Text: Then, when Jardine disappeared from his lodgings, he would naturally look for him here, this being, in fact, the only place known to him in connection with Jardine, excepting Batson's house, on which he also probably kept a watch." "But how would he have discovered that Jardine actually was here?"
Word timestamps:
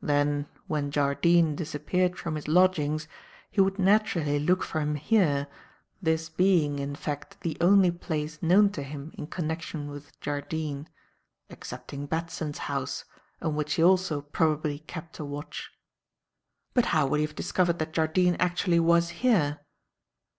Then, 0.00 0.46
when 0.66 0.90
Jardine 0.90 1.54
disappeared 1.54 2.16
from 2.16 2.36
his 2.36 2.48
lodgings, 2.48 3.06
he 3.50 3.60
would 3.60 3.78
naturally 3.78 4.38
look 4.38 4.62
for 4.62 4.80
him 4.80 4.94
here, 4.94 5.46
this 6.00 6.30
being, 6.30 6.78
in 6.78 6.94
fact, 6.96 7.42
the 7.42 7.58
only 7.60 7.90
place 7.90 8.42
known 8.42 8.70
to 8.70 8.82
him 8.82 9.10
in 9.18 9.26
connection 9.26 9.90
with 9.90 10.18
Jardine, 10.22 10.88
excepting 11.50 12.06
Batson's 12.06 12.56
house, 12.64 13.04
on 13.42 13.56
which 13.56 13.74
he 13.74 13.82
also 13.84 14.22
probably 14.22 14.78
kept 14.78 15.18
a 15.18 15.24
watch." 15.26 15.70
"But 16.72 16.86
how 16.96 17.06
would 17.08 17.20
he 17.20 17.26
have 17.26 17.36
discovered 17.36 17.78
that 17.78 17.92
Jardine 17.92 18.36
actually 18.36 18.80
was 18.80 19.10
here?" 19.10 19.60